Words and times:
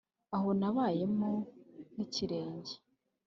aho 0.35 0.49
nabayemo 0.59 1.31
nk'ikirenge 1.93 2.73